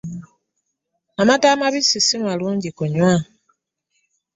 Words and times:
Amata 1.21 1.47
amabisi 1.55 1.97
si 2.05 2.15
malungi 2.25 2.69
kunywa. 2.77 3.13